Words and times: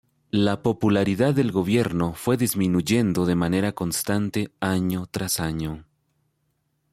La 0.33 0.63
popularidad 0.63 1.35
del 1.35 1.51
gobierno 1.51 2.13
fue 2.15 2.35
disminuyendo 2.35 3.27
de 3.27 3.35
manera 3.35 3.73
constante 3.73 4.51
año 4.59 5.05
tras 5.05 5.39
año. 5.39 5.85